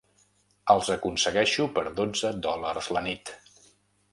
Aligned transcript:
Els 0.73 0.87
aconsegueixo 0.95 1.67
per 1.75 1.83
dotze 2.01 2.33
dòlars 2.47 2.91
la 2.97 3.05
nit. 3.11 3.37